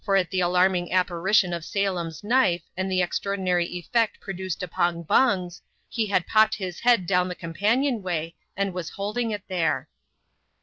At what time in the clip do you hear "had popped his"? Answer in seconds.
6.07-6.79